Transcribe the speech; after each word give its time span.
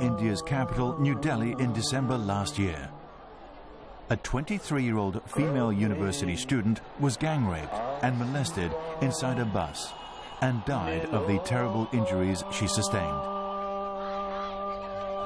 India's 0.00 0.42
capital, 0.42 0.98
New 1.00 1.14
Delhi, 1.20 1.54
in 1.58 1.72
December 1.72 2.16
last 2.16 2.58
year. 2.58 2.88
A 4.10 4.16
23-year-old 4.16 5.20
female 5.26 5.72
university 5.72 6.36
student 6.36 6.80
was 7.00 7.16
gang 7.16 7.46
raped 7.46 7.74
and 8.02 8.18
molested 8.18 8.72
inside 9.02 9.38
a 9.38 9.44
bus 9.44 9.92
and 10.42 10.64
died 10.64 11.06
of 11.06 11.26
the 11.26 11.38
terrible 11.40 11.88
injuries 11.92 12.44
she 12.52 12.66
sustained. 12.66 13.20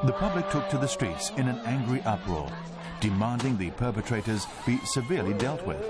The 0.05 0.17
public 0.19 0.49
took 0.51 0.69
to 0.71 0.79
the 0.79 0.89
streets 0.89 1.31
in 1.37 1.47
an 1.49 1.61
angry 1.67 2.01
uproar, 2.03 2.51
demanding 3.01 3.59
the 3.59 3.71
perpetrators 3.73 4.47
be 4.67 4.79
severely 4.85 5.35
dealt 5.35 5.67
with. 5.67 5.81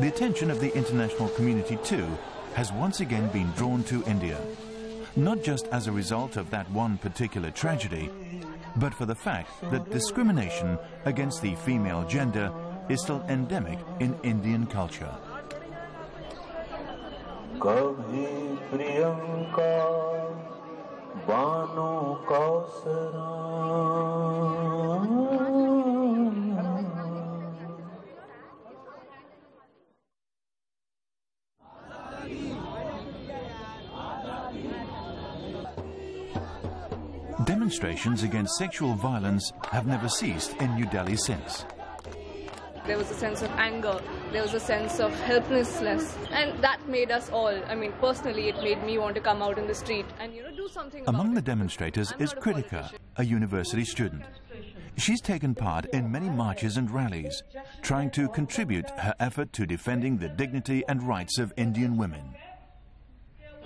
The 0.00 0.08
attention 0.08 0.50
of 0.50 0.60
the 0.60 0.74
international 0.76 1.28
community, 1.30 1.78
too, 1.84 2.06
has 2.54 2.72
once 2.72 3.00
again 3.00 3.28
been 3.28 3.50
drawn 3.52 3.84
to 3.84 4.02
India 4.04 4.40
not 5.18 5.42
just 5.42 5.66
as 5.68 5.86
a 5.88 5.92
result 5.92 6.36
of 6.36 6.48
that 6.50 6.70
one 6.70 6.96
particular 6.98 7.50
tragedy, 7.50 8.08
but 8.76 8.94
for 8.94 9.04
the 9.04 9.14
fact 9.14 9.50
that 9.70 9.90
discrimination 9.90 10.78
against 11.04 11.42
the 11.42 11.54
female 11.56 12.06
gender 12.06 12.52
is 12.88 13.02
still 13.02 13.22
endemic 13.28 13.78
in 13.98 14.16
Indian 14.22 14.66
culture. 14.66 15.12
Demonstrations 37.68 38.22
against 38.22 38.56
sexual 38.56 38.94
violence 38.94 39.52
have 39.70 39.86
never 39.86 40.08
ceased 40.08 40.56
in 40.56 40.74
New 40.74 40.86
Delhi 40.86 41.18
since. 41.18 41.66
There 42.86 42.96
was 42.96 43.10
a 43.10 43.14
sense 43.14 43.42
of 43.42 43.50
anger, 43.58 44.00
there 44.32 44.40
was 44.40 44.54
a 44.54 44.60
sense 44.60 45.00
of 45.00 45.12
helplessness, 45.20 46.16
and 46.30 46.64
that 46.64 46.88
made 46.88 47.10
us 47.10 47.28
all, 47.28 47.54
I 47.68 47.74
mean, 47.74 47.92
personally, 48.00 48.48
it 48.48 48.56
made 48.62 48.82
me 48.84 48.96
want 48.96 49.16
to 49.16 49.20
come 49.20 49.42
out 49.42 49.58
in 49.58 49.66
the 49.66 49.74
street 49.74 50.06
and, 50.18 50.34
you 50.34 50.44
know, 50.44 50.56
do 50.56 50.66
something 50.72 51.04
Among 51.08 51.34
the 51.34 51.42
demonstrators 51.42 52.14
is 52.18 52.32
Kritika, 52.32 52.90
a 53.16 53.24
university 53.26 53.84
student. 53.84 54.24
She's 54.96 55.20
taken 55.20 55.54
part 55.54 55.84
in 55.92 56.10
many 56.10 56.30
marches 56.30 56.78
and 56.78 56.90
rallies, 56.90 57.42
trying 57.82 58.10
to 58.12 58.30
contribute 58.30 58.88
her 58.88 59.14
effort 59.20 59.52
to 59.52 59.66
defending 59.66 60.16
the 60.16 60.30
dignity 60.30 60.84
and 60.88 61.02
rights 61.02 61.38
of 61.38 61.52
Indian 61.58 61.98
women. 61.98 62.34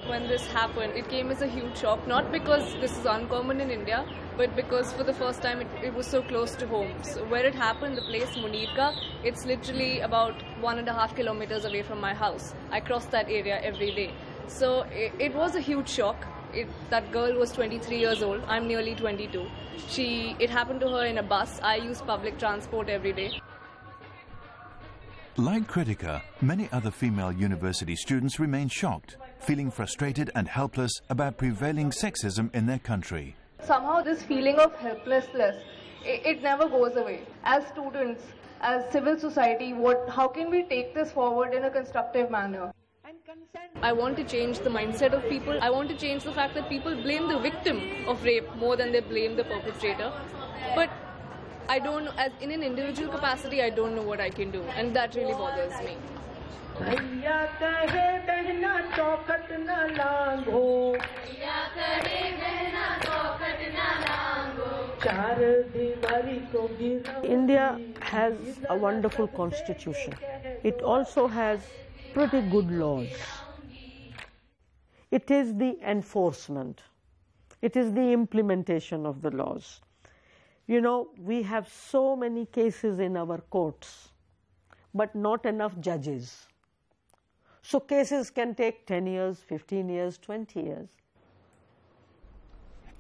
When 0.06 0.26
this 0.26 0.44
happened, 0.48 0.94
it 0.96 1.08
came 1.08 1.30
as 1.30 1.42
a 1.42 1.46
huge 1.46 1.78
shock, 1.78 2.08
not 2.08 2.32
because 2.32 2.74
this 2.80 2.98
is 2.98 3.06
uncommon 3.06 3.60
in 3.60 3.70
India, 3.70 4.04
but 4.36 4.56
because 4.56 4.92
for 4.92 5.04
the 5.04 5.14
first 5.14 5.42
time 5.42 5.60
it, 5.60 5.68
it 5.80 5.94
was 5.94 6.08
so 6.08 6.22
close 6.22 6.56
to 6.56 6.66
home. 6.66 6.90
So 7.02 7.24
where 7.26 7.46
it 7.46 7.54
happened, 7.54 7.96
the 7.96 8.02
place 8.02 8.30
Munirka, 8.36 8.96
it's 9.22 9.46
literally 9.46 10.00
about 10.00 10.42
one 10.60 10.80
and 10.80 10.88
a 10.88 10.92
half 10.92 11.14
kilometers 11.14 11.64
away 11.64 11.82
from 11.82 12.00
my 12.00 12.14
house. 12.14 12.52
I 12.72 12.80
cross 12.80 13.06
that 13.06 13.30
area 13.30 13.60
every 13.62 13.94
day. 13.94 14.12
So 14.48 14.80
it, 14.90 15.12
it 15.20 15.34
was 15.36 15.54
a 15.54 15.60
huge 15.60 15.88
shock. 15.88 16.26
It, 16.52 16.66
that 16.90 17.12
girl 17.12 17.38
was 17.38 17.52
23 17.52 17.96
years 17.96 18.24
old. 18.24 18.42
I'm 18.48 18.66
nearly 18.66 18.96
22. 18.96 19.46
She, 19.88 20.34
it 20.40 20.50
happened 20.50 20.80
to 20.80 20.88
her 20.88 21.04
in 21.04 21.18
a 21.18 21.22
bus. 21.22 21.60
I 21.62 21.76
use 21.76 22.02
public 22.02 22.40
transport 22.40 22.88
every 22.88 23.12
day. 23.12 23.40
Like 25.38 25.66
Kritika, 25.66 26.20
many 26.42 26.68
other 26.72 26.90
female 26.90 27.32
university 27.32 27.96
students 27.96 28.38
remain 28.38 28.68
shocked, 28.68 29.16
feeling 29.38 29.70
frustrated 29.70 30.30
and 30.34 30.46
helpless 30.46 30.92
about 31.08 31.38
prevailing 31.38 31.90
sexism 31.90 32.54
in 32.54 32.66
their 32.66 32.78
country. 32.78 33.34
Somehow 33.64 34.02
this 34.02 34.22
feeling 34.22 34.56
of 34.56 34.74
helplessness, 34.74 35.56
it, 36.04 36.26
it 36.26 36.42
never 36.42 36.68
goes 36.68 36.96
away. 36.96 37.22
As 37.44 37.66
students, 37.68 38.22
as 38.60 38.84
civil 38.92 39.18
society, 39.18 39.72
what, 39.72 40.06
how 40.10 40.28
can 40.28 40.50
we 40.50 40.64
take 40.64 40.94
this 40.94 41.12
forward 41.12 41.54
in 41.54 41.64
a 41.64 41.70
constructive 41.70 42.30
manner? 42.30 42.70
I 43.82 43.92
want 43.92 44.18
to 44.18 44.24
change 44.24 44.58
the 44.58 44.68
mindset 44.68 45.14
of 45.14 45.26
people. 45.30 45.58
I 45.62 45.70
want 45.70 45.88
to 45.88 45.96
change 45.96 46.24
the 46.24 46.32
fact 46.32 46.52
that 46.56 46.68
people 46.68 46.94
blame 46.94 47.28
the 47.28 47.38
victim 47.38 48.06
of 48.06 48.22
rape 48.22 48.54
more 48.56 48.76
than 48.76 48.92
they 48.92 49.00
blame 49.00 49.36
the 49.36 49.44
perpetrator. 49.44 50.12
But 50.74 50.90
I 51.68 51.78
don't 51.78 52.04
know, 52.04 52.12
as 52.18 52.32
in 52.40 52.50
an 52.50 52.62
individual 52.62 53.10
capacity, 53.10 53.62
I 53.62 53.70
don't 53.70 53.94
know 53.94 54.02
what 54.02 54.20
I 54.20 54.30
can 54.30 54.50
do, 54.50 54.62
and 54.76 54.94
that 54.96 55.14
really 55.14 55.32
bothers 55.32 55.72
me. 55.80 55.96
India 67.24 67.80
has 68.00 68.34
a 68.68 68.76
wonderful 68.76 69.28
constitution. 69.28 70.14
It 70.62 70.82
also 70.82 71.26
has 71.26 71.60
pretty 72.14 72.42
good 72.42 72.70
laws. 72.70 73.08
It 75.10 75.30
is 75.30 75.54
the 75.54 75.78
enforcement. 75.86 76.82
It 77.60 77.76
is 77.76 77.92
the 77.92 78.12
implementation 78.12 79.06
of 79.06 79.22
the 79.22 79.30
laws. 79.30 79.80
You 80.66 80.80
know, 80.80 81.08
we 81.18 81.42
have 81.42 81.68
so 81.68 82.16
many 82.16 82.46
cases 82.46 82.98
in 82.98 83.16
our 83.16 83.38
courts, 83.38 84.10
but 84.94 85.14
not 85.14 85.44
enough 85.44 85.78
judges. 85.80 86.46
So 87.62 87.80
cases 87.80 88.30
can 88.30 88.54
take 88.54 88.86
10 88.86 89.06
years, 89.06 89.38
15 89.38 89.88
years, 89.88 90.18
20 90.18 90.60
years. 90.60 90.88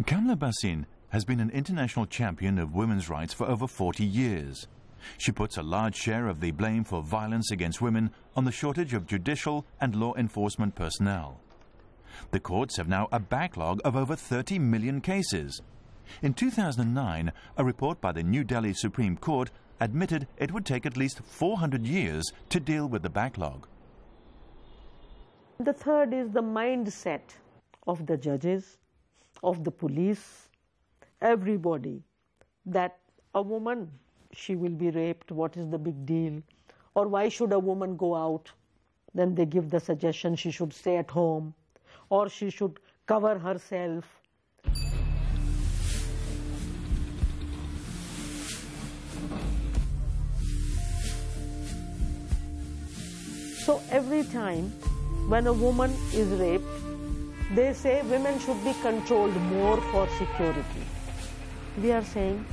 Kamla 0.04 0.36
Bhasin 0.36 0.86
has 1.10 1.24
been 1.24 1.40
an 1.40 1.50
international 1.50 2.06
champion 2.06 2.58
of 2.58 2.74
women's 2.74 3.08
rights 3.08 3.34
for 3.34 3.46
over 3.46 3.66
40 3.66 4.04
years. 4.04 4.66
She 5.18 5.32
puts 5.32 5.56
a 5.56 5.62
large 5.62 5.96
share 5.96 6.28
of 6.28 6.40
the 6.40 6.52
blame 6.52 6.84
for 6.84 7.02
violence 7.02 7.50
against 7.50 7.82
women 7.82 8.10
on 8.36 8.44
the 8.44 8.52
shortage 8.52 8.94
of 8.94 9.06
judicial 9.06 9.66
and 9.80 9.94
law 9.94 10.14
enforcement 10.14 10.74
personnel. 10.74 11.40
The 12.30 12.40
courts 12.40 12.76
have 12.76 12.88
now 12.88 13.08
a 13.12 13.20
backlog 13.20 13.80
of 13.84 13.96
over 13.96 14.16
30 14.16 14.58
million 14.58 15.00
cases, 15.00 15.60
in 16.22 16.34
2009, 16.34 17.32
a 17.56 17.64
report 17.64 18.00
by 18.00 18.12
the 18.12 18.22
New 18.22 18.44
Delhi 18.44 18.74
Supreme 18.74 19.16
Court 19.16 19.50
admitted 19.80 20.28
it 20.36 20.52
would 20.52 20.64
take 20.64 20.86
at 20.86 20.96
least 20.96 21.20
400 21.24 21.86
years 21.86 22.32
to 22.50 22.60
deal 22.60 22.88
with 22.88 23.02
the 23.02 23.10
backlog. 23.10 23.66
The 25.58 25.72
third 25.72 26.12
is 26.14 26.30
the 26.30 26.42
mindset 26.42 27.34
of 27.86 28.06
the 28.06 28.16
judges, 28.16 28.78
of 29.42 29.64
the 29.64 29.70
police, 29.70 30.48
everybody, 31.20 32.02
that 32.66 32.98
a 33.34 33.42
woman, 33.42 33.90
she 34.32 34.54
will 34.54 34.70
be 34.72 34.90
raped, 34.90 35.30
what 35.30 35.56
is 35.56 35.68
the 35.68 35.78
big 35.78 36.06
deal? 36.06 36.42
Or 36.94 37.08
why 37.08 37.28
should 37.28 37.52
a 37.52 37.58
woman 37.58 37.96
go 37.96 38.14
out? 38.14 38.50
Then 39.14 39.34
they 39.34 39.46
give 39.46 39.70
the 39.70 39.80
suggestion 39.80 40.36
she 40.36 40.50
should 40.50 40.72
stay 40.72 40.96
at 40.96 41.10
home, 41.10 41.54
or 42.08 42.28
she 42.28 42.50
should 42.50 42.78
cover 43.06 43.38
herself, 43.38 44.21
So 53.64 53.80
every 53.90 54.24
time 54.24 54.70
when 55.28 55.46
a 55.46 55.52
woman 55.52 55.92
is 56.12 56.26
raped, 56.40 56.64
they 57.54 57.72
say 57.72 58.02
women 58.02 58.40
should 58.40 58.62
be 58.64 58.72
controlled 58.82 59.36
more 59.42 59.80
for 59.92 60.08
security. 60.18 60.84
We 61.80 61.92
are 61.92 62.02
saying, 62.02 62.44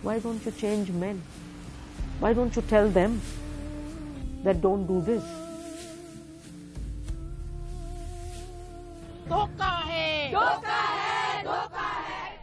why 0.00 0.18
don't 0.18 0.42
you 0.46 0.52
change 0.52 0.90
men? 0.90 1.20
Why 2.20 2.32
don't 2.32 2.56
you 2.56 2.62
tell 2.62 2.88
them 2.88 3.20
that 4.44 4.62
don't 4.62 4.86
do 4.86 5.02
this? 5.02 5.22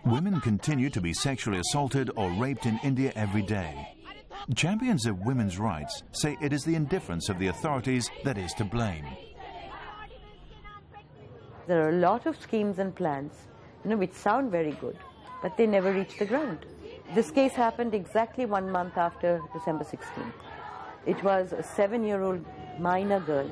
Women 0.06 0.40
continue 0.42 0.92
to 0.92 1.02
be 1.02 1.14
sexually 1.14 1.60
assaulted 1.60 2.12
or 2.16 2.30
raped 2.34 2.68
in 2.68 2.80
India 2.84 3.12
every 3.16 3.42
day. 3.42 3.88
Champions 4.56 5.06
of 5.06 5.26
women's 5.26 5.58
rights 5.58 6.04
say 6.12 6.38
it 6.42 6.52
is 6.52 6.66
the 6.66 6.76
indifference 6.76 7.30
of 7.30 7.40
the 7.40 7.48
authorities 7.48 8.10
that 8.26 8.38
is 8.38 8.54
to 8.56 8.66
blame. 8.66 9.06
There 11.66 11.82
are 11.86 11.90
a 11.90 12.00
lot 12.00 12.26
of 12.26 12.38
schemes 12.40 12.78
and 12.78 12.94
plans, 12.94 13.34
you 13.84 13.92
know, 13.92 13.98
which 13.98 14.12
sound 14.12 14.52
very 14.52 14.74
good, 14.74 14.98
but 15.42 15.56
they 15.56 15.66
never 15.66 15.94
reach 15.94 16.20
the 16.20 16.26
ground. 16.26 16.66
This 17.16 17.32
case 17.32 17.54
happened 17.54 17.94
exactly 17.94 18.46
one 18.46 18.70
month 18.70 18.98
after 18.98 19.42
December 19.54 19.86
16th. 19.86 20.34
It 21.06 21.24
was 21.24 21.54
a 21.54 21.64
seven-year-old 21.64 22.46
minor 22.80 23.22
girl 23.22 23.50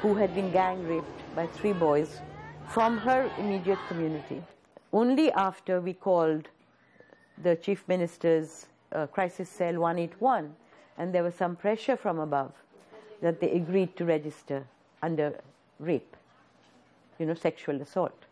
who 0.00 0.14
had 0.14 0.34
been 0.34 0.50
gang 0.50 0.84
raped 0.88 1.36
by 1.36 1.46
three 1.46 1.72
boys 1.72 2.20
from 2.66 2.98
her 2.98 3.30
immediate 3.38 3.78
community. 3.86 4.42
Only 4.92 5.30
after 5.30 5.80
we 5.80 5.92
called 5.92 6.48
the 7.40 7.54
Chief 7.54 7.84
Minister's 7.86 8.66
uh, 8.92 9.06
crisis 9.06 9.48
cell 9.48 9.78
181 9.78 10.54
and 10.96 11.14
there 11.14 11.22
was 11.22 11.34
some 11.34 11.56
pressure 11.56 11.96
from 11.96 12.18
above 12.18 12.52
that 13.20 13.40
they 13.40 13.50
agreed 13.52 13.96
to 13.96 14.04
register 14.04 14.66
under 15.02 15.40
rape, 15.78 16.16
you 17.18 17.26
know, 17.26 17.34
sexual 17.34 17.80
assault. 17.80 18.24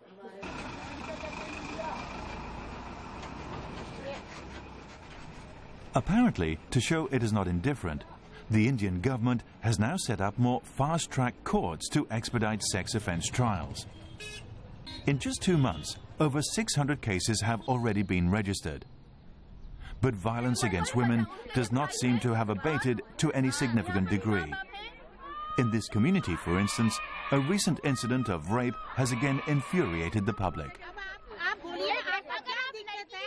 Apparently, 5.95 6.59
to 6.71 6.81
show 6.81 7.09
it 7.11 7.23
is 7.23 7.33
not 7.33 7.49
indifferent, 7.49 8.05
the 8.51 8.69
Indian 8.69 9.01
government 9.01 9.43
has 9.61 9.79
now 9.79 9.97
set 9.97 10.21
up 10.21 10.39
more 10.39 10.61
fast-track 10.63 11.43
courts 11.43 11.89
to 11.89 12.07
expedite 12.11 12.63
sex 12.63 12.95
offence 12.95 13.27
trials. 13.29 13.87
In 15.07 15.19
just 15.19 15.41
two 15.41 15.57
months, 15.57 15.97
over 16.21 16.43
600 16.43 17.01
cases 17.01 17.41
have 17.41 17.61
already 17.63 18.03
been 18.03 18.31
registered 18.31 18.85
But 20.02 20.16
violence 20.16 20.64
against 20.64 20.96
women 20.96 21.28
does 21.54 21.72
not 21.72 21.94
seem 21.94 22.20
to 22.20 22.34
have 22.34 22.50
abated 22.50 23.02
to 23.18 23.32
any 23.34 23.52
significant 23.52 24.10
degree. 24.10 24.52
In 25.60 25.70
this 25.72 25.88
community, 25.88 26.36
for 26.36 26.58
instance, 26.60 26.98
a 27.32 27.40
recent 27.40 27.80
incident 27.84 28.30
of 28.30 28.50
rape 28.52 28.74
has 28.96 29.12
again 29.12 29.42
infuriated 29.48 30.26
the 30.26 30.34
public. 30.34 30.80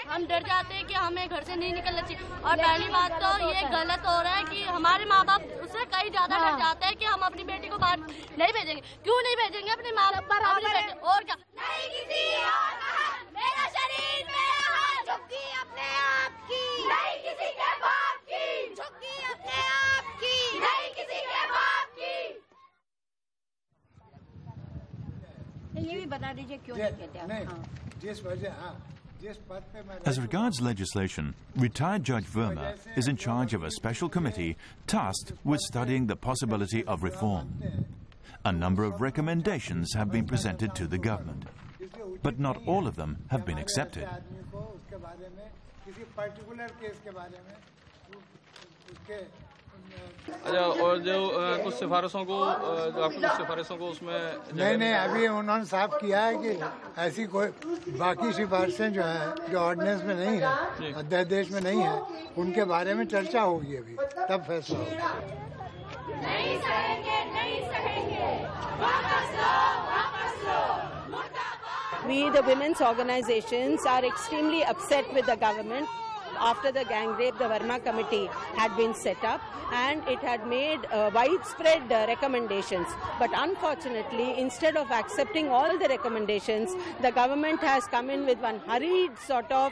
हम 0.08 0.24
डर 0.30 0.42
जाते 0.46 0.74
हैं 0.74 0.86
कि 0.86 0.94
हमें 0.94 1.28
घर 1.28 1.42
से 1.44 1.54
नहीं 1.56 1.72
निकलना 1.74 2.00
चाहिए 2.00 2.18
और 2.48 2.56
पहली 2.56 2.88
बात 2.88 3.12
तो 3.22 3.30
ये 3.50 3.62
गलत 3.70 4.02
हो 4.06 4.20
रहा 4.22 4.34
है 4.34 4.42
कि 4.50 4.62
हमारे 4.64 5.04
माँ 5.12 5.24
बाप 5.30 5.42
उससे 5.64 5.84
कहीं 5.94 6.10
ज्यादा 6.10 6.38
डर 6.44 6.58
जाते 6.58 6.86
हैं 6.86 6.96
कि 6.96 7.04
हम 7.04 7.20
अपनी 7.28 7.44
बेटी 7.50 7.68
को 7.68 7.78
बाहर 7.84 7.98
नहीं 8.38 8.52
भेजेंगे 8.58 8.80
क्यों 9.04 9.20
नहीं 9.22 9.36
भेजेंगे 9.42 9.70
अपने 9.72 9.92
माँ 9.98 10.10
बाप 10.12 10.44
अपनी 10.52 10.68
बेटी 10.76 10.92
और 11.12 11.24
क्या 11.30 11.36
नहीं 11.62 11.88
किसी 11.96 12.22
और 12.52 12.72
का 12.84 12.92
मेरा 13.40 13.66
शरीर 13.78 14.27
मेरा 15.08 15.08
हाथ 15.08 15.08
झुकी 15.08 15.44
अपने 15.60 15.88
आप 16.04 16.32
की 16.48 16.62
नहीं 16.88 17.16
किसी 17.26 17.50
के 17.60 17.70
बाप 17.84 18.16
की 18.30 18.46
झुकी 18.74 19.14
अपने 19.32 19.58
आप 19.74 20.04
की 20.22 20.36
नहीं 20.64 20.88
किसी 20.98 21.20
के 21.32 21.42
बाप 21.54 21.86
की 21.98 22.14
ये 25.88 25.94
भी 26.00 26.06
बता 26.16 26.32
दीजिए 26.32 26.58
क्यों 26.66 26.76
नहीं 26.76 26.90
कहते 26.98 27.18
आप 27.18 27.30
हाँ 27.50 27.62
जिस 28.02 28.24
वजह 28.26 28.52
हाँ 28.62 28.74
जिस 29.22 29.36
पद 29.50 29.62
पे 29.72 29.82
मैं 29.88 29.98
As 30.10 30.16
regards 30.20 30.60
legislation, 30.60 31.34
retired 31.56 32.04
Judge 32.04 32.26
Verma 32.32 32.74
is 33.02 33.08
in 33.08 33.16
charge 33.16 33.54
of 33.58 33.62
a 33.62 33.70
special 33.70 34.08
committee 34.16 34.56
tasked 34.86 35.32
with 35.44 35.60
studying 35.60 36.06
the 36.08 36.16
possibility 36.16 36.84
of 36.84 37.02
reform. 37.02 37.54
A 38.44 38.52
number 38.52 38.84
of 38.84 39.00
recommendations 39.00 39.94
have 39.94 40.10
been 40.12 40.26
presented 40.26 40.74
to 40.74 40.86
the 40.86 40.98
government, 40.98 41.44
but 42.22 42.38
not 42.38 42.58
all 42.66 42.86
of 42.86 42.96
them 42.96 43.16
have 43.30 43.46
been 43.46 43.56
accepted. 43.56 44.06
बारे 45.03 45.27
में 45.37 45.47
किसी 45.85 46.03
particular 46.17 46.69
case 46.81 46.97
के 47.03 47.11
बारे 47.19 47.39
में 47.47 47.55
उसके 48.91 49.19
अच्छा 50.29 50.61
और 50.85 50.97
जो 51.05 51.15
कुछ 51.63 51.73
सिफारिशों 51.73 52.23
को 52.25 52.37
जो 52.95 53.03
आपकी 53.03 53.19
कुछ 53.21 53.31
सिफारिशों 53.37 53.77
को 53.77 53.85
उसमें 53.89 54.13
नहीं 54.53 54.77
नहीं 54.77 54.93
अभी 54.93 55.27
उन्होंने 55.27 55.65
साफ़ 55.65 55.95
किया 56.01 56.21
है 56.25 56.33
कि 56.43 56.51
ऐसी 57.01 57.25
कोई 57.33 57.47
बाकी 57.97 58.33
सिफारिशें 58.33 58.93
जो 58.93 59.03
हैं 59.03 59.51
जो 59.51 59.57
ऑर्डिनेंस 59.59 60.03
में 60.03 60.15
नहीं 60.15 60.37
है 60.39 60.93
अध्यादेश 61.03 61.51
में 61.51 61.61
नहीं 61.61 61.81
है 61.81 61.95
उनके 62.37 62.63
बारे 62.73 62.93
में 62.93 63.05
चर्चा 63.15 63.41
होगी 63.41 63.75
अभी 63.77 63.95
तब 64.29 64.43
फैसला 64.47 64.79
होगा। 64.79 65.11
नहीं 66.21 66.59
सहेंगे 66.61 67.17
नहीं 67.33 67.59
सहेंगे। 67.71 68.27
We, 72.09 72.27
the 72.31 72.41
women's 72.41 72.81
organizations, 72.81 73.85
are 73.85 74.03
extremely 74.03 74.63
upset 74.63 75.13
with 75.13 75.27
the 75.27 75.35
government. 75.35 75.87
After 76.39 76.71
the 76.71 76.83
gang 76.85 77.09
rape, 77.17 77.37
the 77.37 77.43
Verma 77.43 77.83
Committee 77.83 78.25
had 78.55 78.75
been 78.75 78.95
set 78.95 79.23
up 79.23 79.39
and 79.71 80.01
it 80.07 80.17
had 80.17 80.47
made 80.47 80.79
uh, 80.87 81.11
widespread 81.13 81.83
uh, 81.91 82.05
recommendations. 82.07 82.87
But 83.19 83.29
unfortunately, 83.35 84.39
instead 84.39 84.75
of 84.75 84.89
accepting 84.89 85.49
all 85.49 85.77
the 85.77 85.87
recommendations, 85.87 86.73
the 86.99 87.11
government 87.11 87.59
has 87.59 87.85
come 87.85 88.09
in 88.09 88.25
with 88.25 88.39
one 88.39 88.57
hurried 88.61 89.11
sort 89.27 89.51
of 89.51 89.71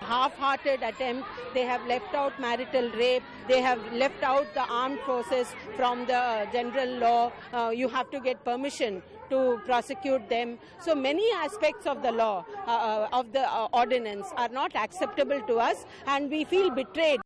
half-hearted 0.00 0.82
attempt. 0.82 1.28
They 1.54 1.62
have 1.62 1.86
left 1.86 2.12
out 2.12 2.40
marital 2.40 2.90
rape. 2.90 3.22
They 3.46 3.60
have 3.60 3.80
left 3.92 4.20
out 4.24 4.52
the 4.54 4.64
armed 4.64 4.98
forces 5.06 5.54
from 5.76 6.06
the 6.06 6.48
general 6.52 6.98
law. 6.98 7.32
Uh, 7.52 7.70
you 7.70 7.88
have 7.88 8.10
to 8.10 8.18
get 8.18 8.44
permission 8.44 9.00
to 9.32 9.60
prosecute 9.64 10.28
them. 10.28 10.58
So 10.80 10.94
many 10.94 11.26
aspects 11.32 11.86
of 11.86 12.02
the 12.02 12.12
law, 12.12 12.44
uh, 12.66 12.70
uh, 12.70 13.18
of 13.20 13.32
the 13.32 13.48
uh, 13.48 13.68
ordinance, 13.72 14.28
are 14.36 14.48
not 14.48 14.76
acceptable 14.76 15.40
to 15.48 15.58
us, 15.58 15.84
and 16.06 16.30
we 16.30 16.44
feel 16.44 16.70
betrayed. 16.70 17.20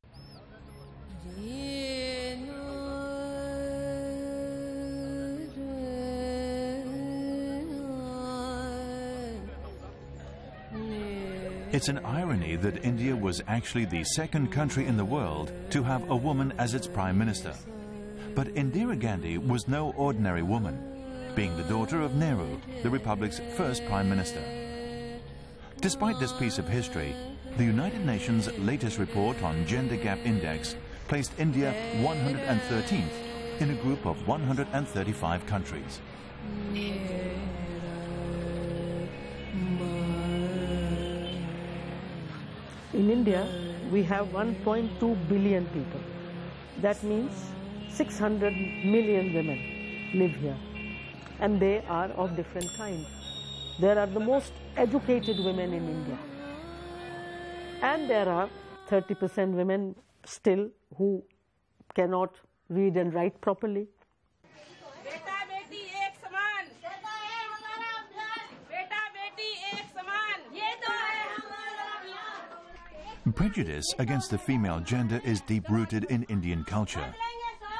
It's 11.73 11.89
an 11.89 11.99
irony 12.07 12.57
that 12.57 12.85
India 12.85 13.15
was 13.15 13.43
actually 13.49 13.85
the 13.85 14.03
second 14.05 14.51
country 14.51 14.87
in 14.87 14.97
the 14.97 15.05
world 15.05 15.53
to 15.71 15.83
have 15.83 16.09
a 16.11 16.17
woman 16.17 16.55
as 16.57 16.73
its 16.73 16.87
prime 16.87 17.19
minister. 17.19 17.53
But 18.35 18.55
Indira 18.55 18.99
Gandhi 18.99 19.37
was 19.37 19.69
no 19.69 19.93
ordinary 19.97 20.43
woman, 20.43 20.96
being 21.37 21.55
the 21.55 21.65
daughter 21.65 22.01
of 22.01 22.15
Nehru, 22.15 22.59
the 22.83 22.89
republic's 22.89 23.43
first 23.59 23.85
prime 23.87 24.09
minister. 24.09 24.43
Despite 25.83 26.19
this 26.19 26.33
piece 26.33 26.57
of 26.59 26.67
history, 26.67 27.15
the 27.59 27.65
United 27.65 28.07
Nations' 28.07 28.49
latest 28.59 28.99
report 28.99 29.43
on 29.43 29.67
Gender 29.67 29.97
Gap 29.97 30.19
Index 30.25 30.77
placed 31.09 31.39
India 31.39 31.75
113th 31.97 33.61
in 33.61 33.71
a 33.71 33.75
group 33.83 34.07
of 34.07 34.27
135 34.27 35.45
countries. 35.45 36.01
In 42.95 43.11
India, 43.11 43.47
we 43.93 44.03
have 44.05 44.29
1.2 44.29 45.29
billion 45.29 45.67
people. 45.67 46.01
That 46.81 47.03
means 47.03 47.33
600 47.91 48.55
million 48.87 49.35
women 49.35 49.61
live 50.15 50.35
here 50.37 50.57
and 51.41 51.61
they 51.61 51.85
are 51.89 52.11
of 52.13 52.37
different 52.37 52.73
kinds. 52.77 53.07
There 53.79 53.99
are 53.99 54.07
the 54.07 54.21
most 54.21 54.53
educated 54.77 55.39
women 55.39 55.73
in 55.73 55.89
India, 55.89 56.19
and 57.83 58.09
there 58.09 58.29
are 58.29 58.49
30% 58.89 59.53
women 59.53 59.95
still 60.25 60.69
who 60.97 61.23
cannot 61.95 62.35
read 62.69 62.97
and 62.97 63.13
write 63.13 63.41
properly. 63.41 63.89
Prejudice 73.35 73.85
against 73.99 74.31
the 74.31 74.39
female 74.39 74.81
gender 74.81 75.21
is 75.25 75.41
deep 75.43 75.69
rooted 75.69 76.05
in 76.05 76.23
Indian 76.25 76.65
culture. 76.65 77.15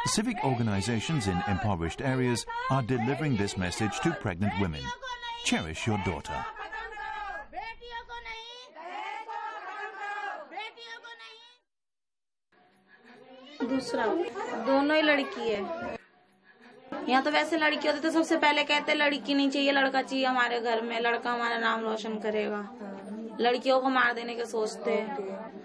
Civic 0.08 0.44
organizations 0.44 1.28
in 1.28 1.38
impoverished 1.48 2.02
areas 2.02 2.46
are 2.70 2.82
delivering 2.82 3.38
this 3.38 3.56
message 3.56 4.00
to 4.02 4.12
pregnant 4.14 4.54
women. 4.60 4.82
Cherish 5.46 5.86
your 5.88 6.00
daughter. 6.00 6.40
बेटियों 7.54 8.02
को 8.10 8.18
नहीं 8.28 8.54
बेटियों 10.52 10.98
को 11.04 11.12
नहीं 11.22 11.40
दूसरा 13.70 14.06
दोनों 14.66 14.96
ही 14.96 15.02
लड़की 15.02 15.50
है 15.50 15.60
यहाँ 17.10 17.24
तो 17.24 17.32
वैसे 17.32 17.58
लड़की 17.58 17.88
होती 17.88 18.00
तो 18.00 18.12
सबसे 18.12 18.38
पहले 18.38 18.64
कहते 18.64 18.94
लड़की 18.94 19.34
नहीं 19.34 19.50
चाहिए 19.50 19.72
लड़का 19.72 20.02
चाहिए 20.02 20.26
हमारे 20.26 20.60
घर 20.60 20.82
में 20.82 21.00
लड़का 21.00 21.32
हमारा 21.32 21.58
नाम 21.60 21.82
रोशन 21.84 22.20
करेगा 22.26 22.62
लड़कियों 23.42 23.80
को 23.82 23.90
मार 23.90 24.14
देने 24.14 24.36
के 24.36 24.46
सोचते 24.46 24.92
हैं 24.92 25.65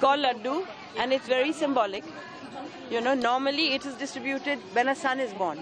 called 0.00 0.20
laddu 0.20 0.66
and 0.98 1.12
it's 1.12 1.26
very 1.26 1.52
symbolic. 1.52 2.04
You 2.90 3.00
know, 3.00 3.14
normally 3.14 3.74
it 3.74 3.86
is 3.86 3.94
distributed 3.94 4.58
when 4.72 4.88
a 4.88 4.94
son 4.94 5.20
is 5.20 5.32
born. 5.32 5.58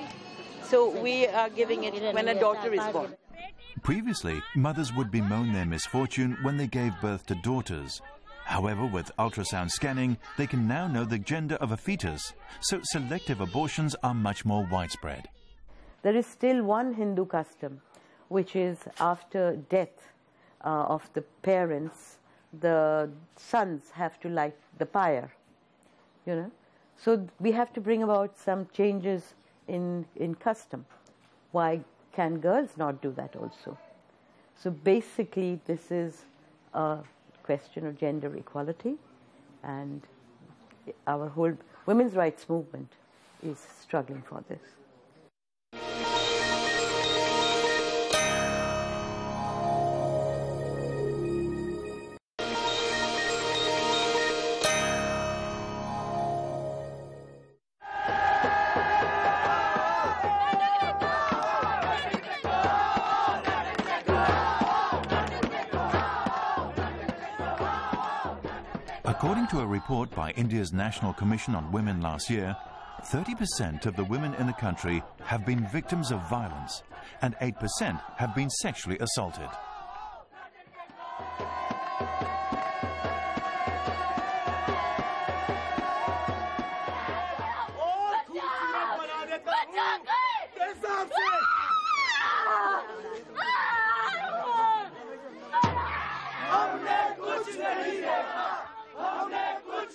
So 0.64 0.90
we 1.00 1.26
are 1.26 1.48
giving 1.48 1.84
it 1.84 2.14
when 2.14 2.28
a 2.28 2.38
daughter 2.38 2.72
is 2.72 2.84
born. 2.92 3.14
Previously, 3.82 4.42
mothers 4.54 4.92
would 4.94 5.10
bemoan 5.10 5.52
their 5.52 5.66
misfortune 5.66 6.36
when 6.42 6.56
they 6.56 6.66
gave 6.66 6.92
birth 7.00 7.26
to 7.26 7.34
daughters. 7.34 8.00
However, 8.44 8.86
with 8.86 9.10
ultrasound 9.18 9.70
scanning, 9.70 10.16
they 10.36 10.46
can 10.46 10.66
now 10.66 10.86
know 10.86 11.04
the 11.04 11.18
gender 11.18 11.56
of 11.56 11.72
a 11.72 11.76
fetus, 11.76 12.32
so 12.60 12.80
selective 12.82 13.40
abortions 13.40 13.96
are 14.02 14.14
much 14.14 14.44
more 14.44 14.66
widespread. 14.70 15.28
There 16.02 16.16
is 16.16 16.26
still 16.26 16.62
one 16.62 16.94
Hindu 16.94 17.26
custom, 17.26 17.80
which 18.28 18.56
is 18.56 18.78
after 18.98 19.56
death 19.68 20.12
uh, 20.64 20.68
of 20.68 21.08
the 21.14 21.22
parents, 21.42 22.18
the 22.60 23.10
sons 23.36 23.90
have 23.90 24.20
to 24.20 24.28
light 24.28 24.54
the 24.78 24.86
pyre. 24.86 25.32
You 26.26 26.34
know, 26.36 26.50
so 26.96 27.26
we 27.40 27.52
have 27.52 27.72
to 27.72 27.80
bring 27.80 28.02
about 28.02 28.38
some 28.38 28.68
changes 28.72 29.34
in 29.68 30.06
in 30.16 30.34
custom. 30.34 30.84
Why 31.50 31.80
can 32.12 32.38
girls 32.38 32.76
not 32.76 33.00
do 33.02 33.10
that 33.12 33.36
also? 33.36 33.78
So 34.56 34.70
basically, 34.70 35.60
this 35.66 35.90
is 35.90 36.24
a 36.74 36.98
question 37.42 37.86
of 37.86 37.98
gender 37.98 38.34
equality, 38.36 38.96
and 39.62 40.02
our 41.06 41.28
whole 41.28 41.56
women's 41.86 42.14
rights 42.14 42.48
movement 42.48 42.92
is 43.42 43.58
struggling 43.80 44.22
for 44.22 44.44
this. 44.48 44.81
According 69.12 69.46
to 69.48 69.60
a 69.60 69.66
report 69.66 70.10
by 70.12 70.30
India's 70.30 70.72
National 70.72 71.12
Commission 71.12 71.54
on 71.54 71.70
Women 71.70 72.00
last 72.00 72.30
year, 72.30 72.56
30% 73.02 73.84
of 73.84 73.94
the 73.94 74.04
women 74.04 74.32
in 74.36 74.46
the 74.46 74.54
country 74.54 75.02
have 75.22 75.44
been 75.44 75.68
victims 75.68 76.10
of 76.10 76.26
violence 76.30 76.82
and 77.20 77.36
8% 77.36 78.00
have 78.16 78.34
been 78.34 78.48
sexually 78.48 78.96
assaulted. 79.00 79.50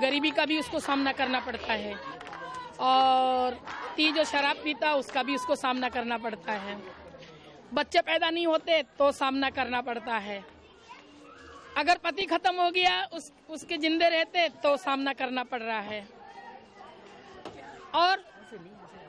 गरीबी 0.00 0.30
का 0.30 0.44
भी 0.44 0.58
उसको 0.58 0.80
सामना 0.80 1.12
करना 1.12 1.40
पड़ता 1.40 1.72
है। 1.74 1.94
और 2.80 3.54
ती 3.96 4.10
जो 4.12 4.24
शराब 4.26 4.56
पीता 4.64 4.94
उसका 4.94 5.22
भी 5.22 5.34
उसको 5.34 5.54
सामना 5.56 5.88
करना 5.88 6.18
पड़ता 6.18 6.52
है। 6.54 6.76
बच्चे 7.74 8.00
पैदा 8.00 8.30
नहीं 8.30 8.46
होते 8.46 8.82
तो 8.98 9.10
सामना 9.12 9.50
करना 9.52 9.80
पड़ता 9.82 10.18
है। 10.18 10.44
अगर 11.76 11.98
पति 12.04 12.24
खत्म 12.26 12.54
हो 12.56 12.70
गया 12.70 13.02
उस 13.14 13.32
उसके 13.50 13.76
जिंदे 13.78 14.08
रहते 14.08 14.48
तो 14.62 14.76
सामना 14.78 15.12
करना 15.14 15.42
पड़ 15.44 15.62
रहा 15.62 15.80
है। 15.80 16.06
और 17.94 18.24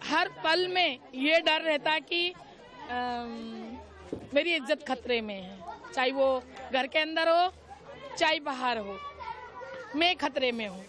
हर 0.06 0.28
पल 0.44 0.68
में 0.68 1.00
ये 1.16 1.40
डर 1.42 1.62
रहता 1.62 1.98
कि 2.02 2.30
अम, 2.30 3.78
मेरी 4.34 4.54
इज़्ज़त 4.56 4.84
खतरे 4.88 5.20
में 5.22 5.36
है। 5.36 5.92
चाहे 5.94 6.12
वो 6.12 6.28
घर 6.74 6.88
के 6.88 7.00
अंदर 7.00 7.30
हो 7.30 7.52
चाहे 8.18 8.40
बाहर 8.42 8.78
हो। 8.78 8.98
मैं 9.97 10.15
खतरे 10.17 10.53
में 10.53 10.67
हूँ 10.69 10.85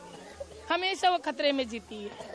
हमेशा 0.70 1.10
वो 1.10 1.17
खतरे 1.25 1.51
में 1.51 1.67
जीती 1.67 2.03
है 2.03 2.32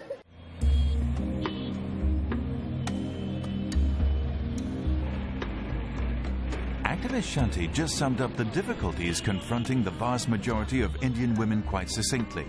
Activist 6.84 7.28
Shanti 7.32 7.72
just 7.72 7.96
summed 7.96 8.20
up 8.20 8.34
the 8.36 8.44
difficulties 8.46 9.20
confronting 9.20 9.84
the 9.84 9.90
vast 9.90 10.28
majority 10.28 10.80
of 10.82 10.96
Indian 11.02 11.34
women 11.34 11.62
quite 11.62 11.90
succinctly. 11.90 12.46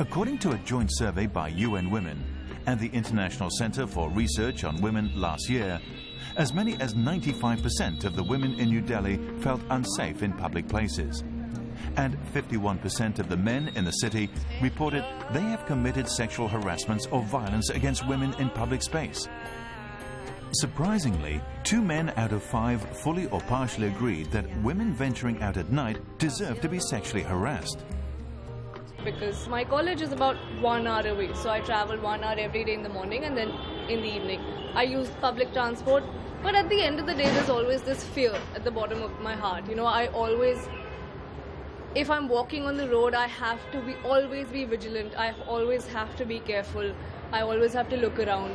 According 0.00 0.38
to 0.38 0.52
a 0.52 0.58
joint 0.58 0.90
survey 0.92 1.26
by 1.26 1.48
UN 1.48 1.90
Women 1.90 2.24
and 2.66 2.80
the 2.80 2.88
International 2.88 3.50
Center 3.50 3.86
for 3.86 4.10
Research 4.10 4.64
on 4.64 4.80
Women 4.80 5.12
last 5.14 5.48
year, 5.50 5.80
as 6.36 6.52
many 6.54 6.80
as 6.80 6.94
95% 6.94 8.04
of 8.04 8.16
the 8.16 8.22
women 8.22 8.58
in 8.58 8.68
New 8.68 8.80
Delhi 8.80 9.18
felt 9.40 9.60
unsafe 9.70 10.22
in 10.22 10.32
public 10.32 10.66
places. 10.68 11.22
And 11.97 12.15
51% 12.33 13.19
of 13.19 13.27
the 13.27 13.37
men 13.37 13.69
in 13.75 13.83
the 13.83 13.91
city 13.91 14.29
reported 14.61 15.03
they 15.33 15.41
have 15.41 15.65
committed 15.65 16.07
sexual 16.07 16.47
harassments 16.47 17.07
or 17.11 17.21
violence 17.23 17.69
against 17.71 18.07
women 18.07 18.33
in 18.35 18.49
public 18.49 18.83
space. 18.83 19.27
Surprisingly, 20.51 21.41
two 21.63 21.81
men 21.81 22.13
out 22.15 22.31
of 22.31 22.41
five 22.41 22.81
fully 22.99 23.25
or 23.27 23.41
partially 23.41 23.87
agreed 23.87 24.31
that 24.31 24.45
women 24.61 24.93
venturing 24.93 25.41
out 25.41 25.57
at 25.57 25.71
night 25.71 25.97
deserve 26.19 26.61
to 26.61 26.69
be 26.69 26.79
sexually 26.79 27.23
harassed. 27.23 27.83
because 29.03 29.47
my 29.47 29.63
college 29.63 30.01
is 30.01 30.11
about 30.11 30.35
one 30.61 30.85
hour 30.85 31.07
away. 31.07 31.33
So 31.33 31.49
I 31.49 31.61
travel 31.61 31.97
one 31.99 32.23
hour 32.23 32.35
every 32.37 32.63
day 32.65 32.73
in 32.73 32.83
the 32.83 32.89
morning 32.89 33.23
and 33.23 33.37
then 33.37 33.49
in 33.89 34.01
the 34.01 34.09
evening. 34.15 34.41
I 34.75 34.83
use 34.83 35.09
public 35.21 35.53
transport, 35.53 36.03
but 36.43 36.55
at 36.55 36.67
the 36.69 36.81
end 36.81 36.99
of 36.99 37.05
the 37.07 37.13
day, 37.13 37.29
there's 37.35 37.49
always 37.49 37.81
this 37.83 38.03
fear 38.03 38.33
at 38.55 38.63
the 38.63 38.71
bottom 38.71 39.01
of 39.01 39.19
my 39.21 39.33
heart. 39.33 39.67
You 39.69 39.75
know, 39.75 39.85
I 39.85 40.07
always, 40.07 40.57
if 41.97 42.11
I'm 42.11 42.27
walking 42.27 42.67
on 42.67 42.77
the 42.77 42.87
road, 42.87 43.15
I 43.15 43.25
have 43.25 43.59
to 43.71 43.81
be 43.81 43.95
always 44.05 44.47
be 44.49 44.65
vigilant. 44.65 45.17
I 45.17 45.33
always 45.47 45.87
have 45.87 46.15
to 46.17 46.25
be 46.25 46.39
careful. 46.39 46.93
I 47.31 47.41
always 47.41 47.73
have 47.73 47.89
to 47.89 47.97
look 47.97 48.19
around. 48.19 48.53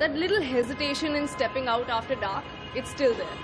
That 0.00 0.16
little 0.16 0.42
hesitation 0.42 1.14
in 1.14 1.28
stepping 1.28 1.68
out 1.68 1.88
after 1.88 2.16
dark, 2.16 2.44
it's 2.74 2.90
still 2.90 3.14
there. 3.14 3.38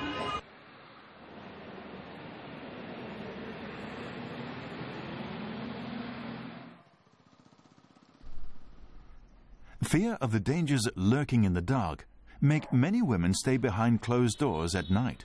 Fear 9.85 10.18
of 10.21 10.33
the 10.33 10.40
dangers 10.40 10.88
lurking 10.97 11.45
in 11.45 11.54
the 11.54 11.62
dark 11.62 12.09
make 12.40 12.73
many 12.73 13.02
women 13.02 13.33
stay 13.35 13.56
behind 13.56 14.02
closed 14.02 14.38
doors 14.38 14.75
at 14.75 14.90
night. 14.90 15.25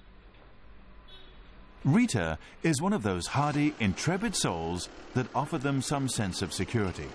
Rita 1.84 2.38
is 2.64 2.82
one 2.82 2.92
of 2.92 3.04
those 3.04 3.28
hardy, 3.28 3.74
intrepid 3.78 4.34
souls 4.34 4.88
that 5.14 5.26
offer 5.34 5.56
them 5.56 5.80
some 5.80 6.08
sense 6.08 6.42
of 6.42 6.52
security. 6.52 7.08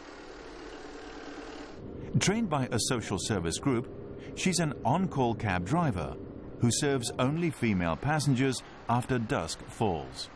Trained 2.20 2.50
by 2.50 2.68
a 2.72 2.80
social 2.80 3.18
service 3.20 3.58
group, 3.58 3.90
she's 4.36 4.60
an 4.60 4.74
on-call 4.86 5.36
cab 5.36 5.66
driver 5.66 6.16
who 6.60 6.70
serves 6.72 7.12
only 7.20 7.50
female 7.50 7.96
passengers 7.96 8.62
after 8.88 9.20
dusk 9.20 9.60
falls. 9.68 10.30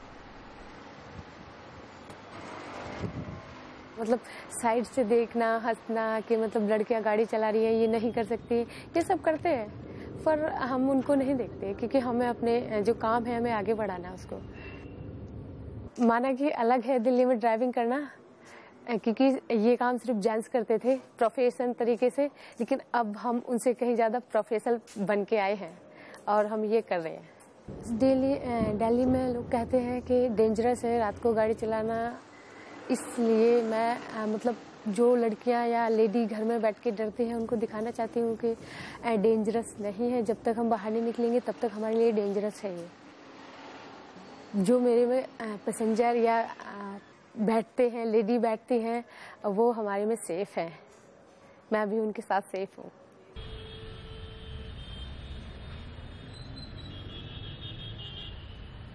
मतलब 4.00 4.20
side 4.62 4.86
से 4.86 5.04
देखना 5.04 5.56
हंसना 5.66 6.20
कि 6.28 6.38
मतलब 6.38 6.70
लड़कियां 6.70 7.04
गाड़ी 7.04 7.26
चला 7.26 7.50
रही 7.50 7.66
है 7.66 7.74
ये 7.80 7.88
नहीं 7.88 8.12
कर 8.14 8.24
सकती 8.24 8.56
ये 8.96 9.02
सब 9.02 9.22
करते 9.24 9.50
हैं 9.50 9.89
पर 10.21 10.45
हम 10.45 10.89
उनको 10.91 11.15
नहीं 11.15 11.35
देखते, 11.35 11.73
क्योंकि 11.75 11.99
हमें 12.01 12.27
अपने 12.29 12.83
जो 12.83 12.95
काम 12.97 13.25
है, 13.25 13.37
हमें 13.39 13.51
आगे 13.53 13.75
बढ़ाना 13.75 14.09
है 14.09 14.15
उसको। 14.15 14.41
माना 16.01 16.33
कि 16.33 16.51
अलग 16.51 16.83
है 16.83 16.99
दिल्ली 16.99 17.25
में 17.25 17.39
ड्राइविंग 17.39 17.73
करना 17.73 18.09
क्योंकि 18.89 19.25
ये 19.53 19.75
काम 19.77 19.99
सिर्फ़ 19.99 20.19
जेंट्स 20.21 20.49
करते 20.49 20.79
थे 20.79 20.95
प्रोफेशन 21.19 21.73
तरीके 21.73 22.11
से, 22.11 22.25
लेकिन 22.61 22.81
अब 22.95 23.17
हम 23.17 23.43
उनसे 23.49 23.73
कहीं 23.75 23.95
ज़्यादा 23.95 24.19
प्रोफेशनल 24.21 24.81
बन 25.01 25.25
के 25.25 25.37
आए 25.39 25.55
हैं, 25.55 25.77
और 26.29 26.47
हम 26.47 26.65
ये 26.65 26.81
कर 26.83 27.01
रहे 27.01 27.13
हैं। 27.13 27.99
दिल्ली 27.99 28.35
दिल्ली 28.79 29.05
में 29.07 29.33
लोग 29.35 29.51
कहते 29.51 29.79
हैं 29.79 30.01
कि 30.03 30.29
डेंजरस 30.31 30.85
है 30.85 30.99
रात 30.99 31.19
को 31.19 31.33
गाड़ी 31.35 31.55
चलाना, 31.55 31.99
इसलिए 32.91 33.63
मैं 33.63 34.27
मतलब 34.27 34.57
जो 34.89 35.15
लड़कियाँ 35.17 35.67
या 35.67 35.89
लेडी 35.89 36.25
घर 36.27 36.45
में 36.45 36.61
बैठ 36.63 36.79
के 36.83 36.91
डरती 36.91 37.25
हैं 37.25 37.35
उनको 37.35 37.57
दिखाना 37.57 37.91
चाहती 37.91 38.21
हूँ 38.21 38.37
कि 38.45 38.55
डेंजरस 39.17 39.75
नहीं 39.81 40.11
है। 40.11 40.23
जब 40.23 40.43
तक 40.45 40.55
हम 40.59 40.71
बाहर 40.71 40.91
नहीं 40.93 41.03
निकलेंगे 41.03 41.41
तब 41.41 41.55
तक 41.63 41.71
हमारे 41.73 41.95
लिए 41.97 42.13
डेंजरस 42.13 42.63
है 42.65 42.73
ये। 42.79 44.63
जो 44.65 44.79
मेरे 44.81 45.05
में 45.07 45.25
पैसेंजर 45.67 46.17
या 46.17 46.43
बैठते 47.39 47.89
हैं 47.89 48.07
लेडी 48.07 48.39
बैठती 48.39 48.79
हैं 48.81 49.05
वो 49.47 49.71
हमारे 49.73 50.05
में 50.07 50.17
सेफ़ 50.17 50.59
हैं। 50.61 50.73
मैं 51.73 51.89
भी 51.91 51.99
उनके 51.99 52.23
साथ 52.23 52.41
सेफ़ 52.53 52.81
हूँ। 52.81 52.91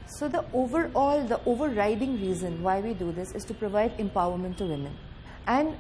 So 0.10 0.27
the 0.30 0.44
overall, 0.54 1.24
the 1.30 1.39
overriding 1.46 2.13
reason 2.20 2.63
why 2.63 2.80
we 2.80 2.94
do 2.94 3.12
this 3.12 3.34
is 3.36 3.46
to 3.46 3.54
provide 3.54 3.98
empowerment 4.00 4.58
to 4.58 4.65
women. 4.65 4.94
And 5.48 5.75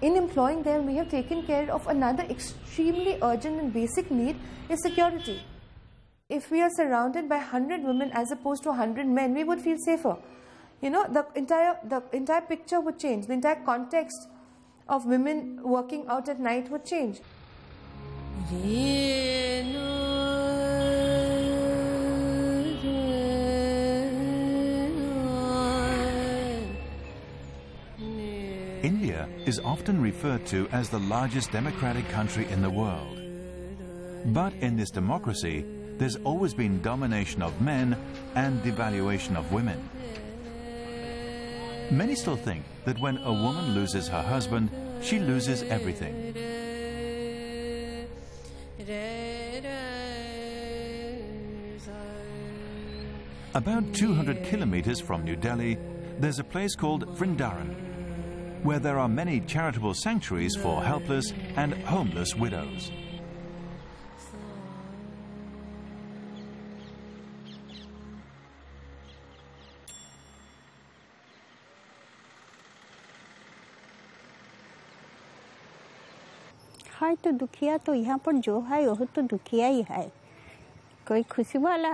in 0.00 0.16
employing 0.16 0.62
them, 0.62 0.86
we 0.86 0.96
have 0.96 1.08
taken 1.08 1.42
care 1.42 1.70
of 1.70 1.86
another 1.88 2.22
extremely 2.24 3.18
urgent 3.22 3.60
and 3.60 3.72
basic 3.72 4.10
need 4.10 4.36
is 4.68 4.80
security. 4.82 5.42
If 6.28 6.50
we 6.50 6.60
are 6.60 6.70
surrounded 6.70 7.28
by 7.28 7.38
100 7.38 7.82
women 7.82 8.10
as 8.12 8.30
opposed 8.30 8.62
to 8.64 8.68
100 8.68 9.06
men, 9.06 9.34
we 9.34 9.44
would 9.44 9.60
feel 9.60 9.78
safer. 9.78 10.16
You 10.80 10.90
know, 10.90 11.06
the 11.08 11.26
entire, 11.34 11.78
the 11.84 12.02
entire 12.12 12.42
picture 12.42 12.80
would 12.80 12.98
change. 12.98 13.26
The 13.26 13.32
entire 13.32 13.62
context 13.64 14.28
of 14.88 15.06
women 15.06 15.60
working 15.62 16.06
out 16.06 16.28
at 16.28 16.38
night 16.38 16.70
would 16.70 16.84
change. 16.84 17.20
India 28.88 29.28
is 29.44 29.60
often 29.60 30.00
referred 30.00 30.46
to 30.46 30.66
as 30.72 30.88
the 30.88 30.98
largest 30.98 31.52
democratic 31.52 32.08
country 32.08 32.46
in 32.48 32.62
the 32.62 32.70
world. 32.70 33.20
But 34.32 34.54
in 34.54 34.78
this 34.78 34.88
democracy, 34.88 35.62
there's 35.98 36.16
always 36.24 36.54
been 36.54 36.80
domination 36.80 37.42
of 37.42 37.60
men 37.60 37.98
and 38.34 38.62
devaluation 38.62 39.36
of 39.36 39.52
women. 39.52 39.78
Many 41.90 42.14
still 42.14 42.36
think 42.36 42.64
that 42.86 42.98
when 42.98 43.18
a 43.18 43.30
woman 43.30 43.74
loses 43.74 44.08
her 44.08 44.22
husband, 44.22 44.70
she 45.02 45.18
loses 45.18 45.64
everything. 45.64 46.14
About 53.52 53.92
200 53.92 54.44
kilometers 54.44 54.98
from 54.98 55.24
New 55.24 55.36
Delhi, 55.36 55.76
there's 56.18 56.38
a 56.38 56.44
place 56.44 56.74
called 56.74 57.06
Vrindavan, 57.18 57.87
where 58.63 58.79
there 58.79 58.97
are 58.97 59.09
many 59.09 59.39
charitable 59.41 59.93
sanctuaries 59.93 60.55
for 60.55 60.83
helpless 60.83 61.33
and 61.55 61.73
homeless 61.85 62.35
widows. 62.35 62.91
है 77.01 77.15
तो 77.23 77.31
दुखिया 77.31 77.77
तो 77.85 77.93
यहाँ 77.93 78.17
पर 78.25 78.33
जो 78.45 78.59
है 78.69 78.85
वह 78.87 79.03
तो 79.15 79.21
दुखिया 79.21 79.67
ही 79.67 79.83
है 79.89 80.03
कोई 81.07 81.23
खुशी 81.31 81.57
वाला 81.59 81.91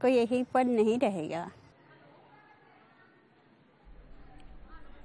कोई 0.00 0.12
यहीं 0.16 0.42
पर 0.54 0.64
नहीं 0.64 0.98
रहेगा 0.98 1.50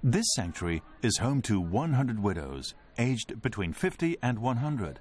This 0.10 0.26
sanctuary 0.36 0.82
is 1.02 1.18
home 1.18 1.42
to 1.44 1.60
100 1.60 2.22
widows, 2.22 2.74
aged 2.98 3.42
between 3.42 3.74
50 3.74 4.18
and 4.22 4.40
100. 4.40 5.00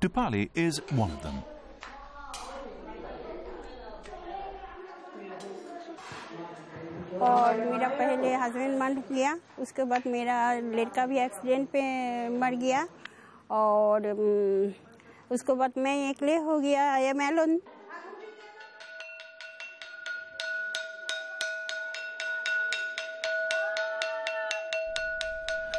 Dupali 0.00 0.50
is 0.54 0.80
one 0.92 1.10
of 1.10 1.22
them. 1.22 1.42
और 7.22 7.56
मेरा 7.70 7.88
पहले 7.98 8.32
हस्बैंड 8.42 8.78
मर 8.78 8.94
गया 9.10 9.38
उसके 9.62 9.84
बाद 9.90 10.06
मेरा 10.14 10.36
लड़का 10.60 11.06
भी 11.06 11.18
एक्सीडेंट 11.24 11.68
पे 11.72 11.82
मर 12.38 12.54
गया 12.62 12.86
और 13.58 14.06
अम, 14.06 14.72
उसके 15.34 15.52
बाद 15.60 15.72
मैं 15.84 15.94
अकेले 16.14 16.36
हो 16.48 16.58
गया 16.60 16.90
I 16.92 17.04
am 17.12 17.20
alone 17.22 17.60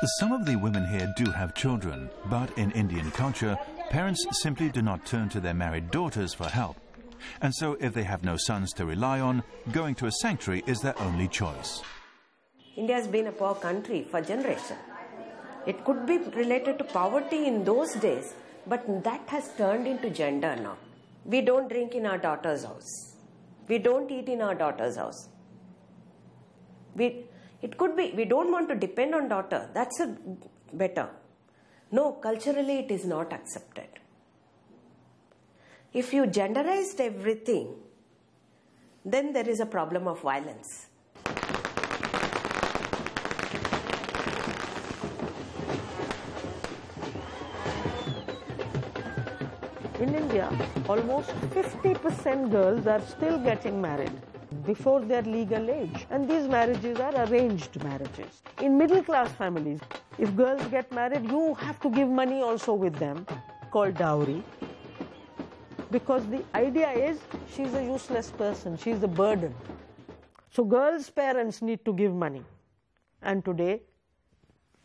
Some 0.03 0.33
of 0.33 0.47
the 0.47 0.57
women 0.57 0.87
here 0.87 1.13
do 1.15 1.31
have 1.31 1.55
children, 1.55 2.09
but 2.31 2.57
in 2.57 2.71
Indian 2.71 3.11
culture, 3.11 3.59
parents 3.91 4.25
simply 4.41 4.71
do 4.71 4.81
not 4.81 5.05
turn 5.05 5.29
to 5.29 5.41
their 5.41 5.53
married 5.53 5.91
daughters 5.91 6.33
for 6.33 6.49
help. 6.49 6.79
And 7.43 7.55
so, 7.55 7.77
if 7.81 7.93
they 7.93 8.05
have 8.05 8.25
no 8.25 8.39
sons 8.39 8.73
to 8.75 8.87
rely 8.87 9.21
on, 9.21 9.43
going 9.73 9.95
to 9.97 10.07
a 10.07 10.13
sanctuary 10.13 10.63
is 10.67 10.81
their 10.81 10.99
only 11.03 11.29
choice. 11.29 11.83
India 12.77 12.97
has 12.97 13.09
been 13.09 13.27
a 13.27 13.33
poor 13.33 13.55
country 13.55 14.07
for 14.11 14.23
generations. 14.23 14.79
It 15.67 15.85
could 15.85 16.07
be 16.07 16.17
related 16.17 16.79
to 16.79 16.85
poverty 16.85 17.47
in 17.47 17.63
those 17.65 17.93
days, 17.93 18.33
but 18.67 19.05
that 19.05 19.29
has 19.29 19.55
turned 19.59 19.87
into 19.87 20.09
gender 20.09 20.57
now. 20.57 20.79
We 21.27 21.43
don't 21.43 21.69
drink 21.69 21.95
in 21.95 22.07
our 22.07 22.17
daughter's 22.17 22.65
house. 22.65 23.17
We 23.69 23.77
don't 23.77 24.11
eat 24.11 24.31
in 24.31 24.41
our 24.41 24.55
daughter's 24.55 24.97
house. 24.97 25.29
We, 26.95 27.27
it 27.63 27.77
could 27.77 27.97
be, 27.97 28.13
we 28.17 28.25
don't 28.25 28.51
want 28.51 28.69
to 28.69 28.75
depend 28.75 29.15
on 29.15 29.29
daughter. 29.29 29.69
That's 29.75 30.01
a 30.01 30.17
better. 30.73 31.11
No, 31.93 32.13
culturally 32.13 32.79
it 32.79 32.91
is 32.91 33.05
not 33.05 33.33
accepted. 33.33 33.89
If 35.93 36.13
you 36.13 36.25
genderized 36.25 37.01
everything, 37.01 37.75
then 39.05 39.33
there 39.33 39.49
is 39.49 39.61
a 39.61 39.67
problem 39.67 40.07
of 40.07 40.21
violence. 40.23 40.87
In 49.99 50.15
India, 50.15 50.49
almost 50.89 51.29
50% 51.51 52.51
girls 52.51 52.87
are 52.87 53.03
still 53.03 53.39
getting 53.39 53.83
married 53.83 54.13
before 54.67 55.01
their 55.01 55.23
legal 55.23 55.71
age. 55.71 56.07
And 56.11 56.29
these 56.29 56.47
marriages 56.49 56.99
are 56.99 57.15
arranged 57.25 57.83
marriages. 57.83 58.43
In 58.61 58.77
middle 58.77 59.03
class 59.03 59.31
families, 59.33 59.81
if 60.19 60.35
girls 60.37 60.63
get 60.69 60.93
married, 60.93 61.31
you 61.31 61.55
have 61.55 61.81
to 61.81 61.91
give 61.91 62.09
money 62.09 62.41
also 62.43 62.75
with 62.75 62.95
them, 62.97 63.27
called 63.71 63.95
dowry. 63.95 64.43
Because 65.91 66.27
the 66.27 66.45
idea 66.55 66.91
is 66.91 67.19
she's 67.55 67.75
a 67.75 67.83
useless 67.83 68.31
person, 68.31 68.77
she's 68.77 69.03
a 69.03 69.09
burden. 69.09 69.55
So, 70.53 70.65
girls' 70.65 71.11
parents 71.11 71.63
need 71.63 71.85
to 71.85 71.93
give 71.93 72.13
money. 72.13 72.45
And 73.23 73.45
today, 73.45 73.83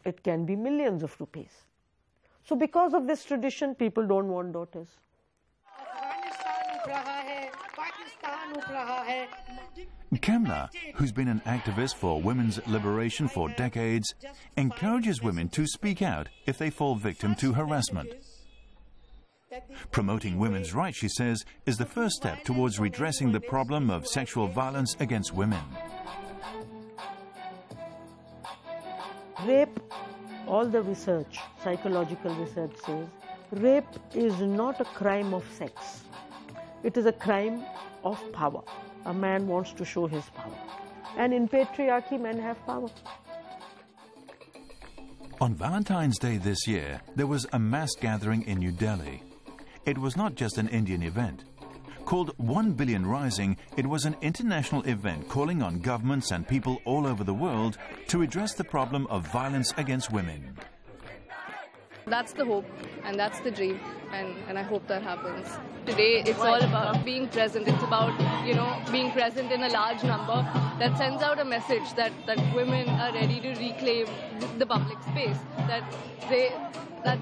it 0.04 0.24
can 0.24 0.46
be 0.46 0.56
millions 0.56 1.04
of 1.04 1.20
rupees. 1.20 1.64
So, 2.44 2.56
because 2.56 2.94
of 2.94 3.08
this 3.08 3.26
tradition, 3.26 3.74
people 3.74 4.06
don't 4.06 4.28
want 4.28 4.54
daughters. 4.54 4.88
Kamla, 10.22 10.70
who's 10.96 11.12
been 11.12 11.28
an 11.28 11.42
activist 11.46 11.96
for 11.96 12.22
women's 12.22 12.66
liberation 12.68 13.28
for 13.28 13.50
decades, 13.50 14.14
encourages 14.58 15.22
women 15.22 15.50
to 15.50 15.66
speak 15.66 16.02
out 16.02 16.28
if 16.46 16.58
they 16.58 16.70
fall 16.70 16.96
victim 16.96 17.36
to 17.36 17.54
harassment. 17.54 18.10
Promoting 19.92 20.38
women's 20.38 20.74
rights, 20.74 20.98
she 20.98 21.08
says, 21.08 21.44
is 21.66 21.78
the 21.78 21.86
first 21.86 22.16
step 22.16 22.44
towards 22.44 22.80
redressing 22.80 23.32
the 23.32 23.40
problem 23.40 23.90
of 23.90 24.08
sexual 24.08 24.48
violence 24.48 24.96
against 25.00 25.34
women. 25.34 25.64
Rape, 29.46 29.80
all 30.48 30.66
the 30.66 30.82
research, 30.82 31.40
psychological 31.64 32.34
research 32.36 32.76
says, 32.86 33.08
rape 33.52 33.86
is 34.14 34.40
not 34.42 34.82
a 34.82 34.86
crime 34.86 35.34
of 35.34 35.44
sex. 35.54 36.04
It 36.84 36.98
is 36.98 37.06
a 37.06 37.14
crime 37.14 37.64
of 38.04 38.20
power. 38.32 38.64
A 39.06 39.14
man 39.14 39.48
wants 39.48 39.72
to 39.74 39.86
show 39.86 40.08
his 40.08 40.26
power. 40.30 40.54
And 41.18 41.34
in 41.34 41.48
patriarchy, 41.48 42.20
men 42.20 42.40
have 42.40 42.64
power. 42.66 42.90
On 45.42 45.54
Valentine's 45.54 46.18
Day 46.18 46.38
this 46.38 46.68
year, 46.68 47.02
there 47.16 47.28
was 47.28 47.46
a 47.52 47.60
mass 47.60 47.92
gathering 48.00 48.42
in 48.44 48.60
New 48.60 48.72
Delhi. 48.72 49.22
It 49.86 49.98
was 49.98 50.16
not 50.16 50.36
just 50.36 50.58
an 50.58 50.70
Indian 50.70 51.04
event. 51.04 51.44
Called 52.06 52.32
1 52.38 52.74
Billion 52.74 53.06
Rising, 53.06 53.58
it 53.78 53.86
was 53.86 54.06
an 54.06 54.16
international 54.22 54.84
event 54.84 55.28
calling 55.28 55.62
on 55.62 55.80
governments 55.80 56.32
and 56.32 56.48
people 56.48 56.80
all 56.86 57.06
over 57.06 57.24
the 57.24 57.34
world 57.34 57.78
to 58.08 58.22
address 58.22 58.54
the 58.54 58.64
problem 58.64 59.08
of 59.08 59.28
violence 59.28 59.74
against 59.78 60.12
women. 60.12 60.56
That's 62.08 62.34
the 62.34 62.46
hope 62.46 62.66
and 63.04 63.20
that's 63.20 63.40
the 63.40 63.50
dream 63.50 63.80
and, 64.12 64.36
and 64.48 64.60
I 64.60 64.62
hope 64.62 64.88
that 64.88 65.02
happens. 65.02 65.48
Today 65.88 66.22
it's 66.26 66.40
all 66.40 66.62
about 66.62 67.04
being 67.04 67.28
present. 67.28 67.68
It's 67.68 67.84
about, 67.84 68.14
you 68.46 68.54
know, 68.54 68.80
being 68.92 69.12
present 69.12 69.52
in 69.52 69.64
a 69.64 69.70
large 69.70 70.04
number 70.04 70.44
that 70.80 70.96
sends 70.98 71.24
out 71.24 71.40
a 71.40 71.46
message 71.46 71.94
that, 71.96 72.12
that 72.28 72.38
women 72.56 72.90
are 72.90 73.12
ready 73.12 73.40
to 73.40 73.50
reclaim 73.56 74.06
the 74.60 74.66
public 74.68 75.02
space. 75.04 75.38
That 75.68 75.84
they 76.30 76.54
that 77.04 77.20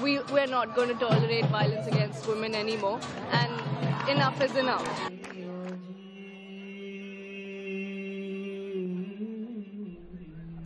we 0.00 0.20
we're 0.32 0.46
not 0.46 0.76
going 0.76 0.88
to 0.88 0.94
tolerate 0.94 1.46
violence 1.46 1.86
against 1.88 2.26
women 2.28 2.54
anymore 2.54 3.00
and 3.32 4.08
enough 4.08 4.40
is 4.40 4.54
enough. 4.56 5.21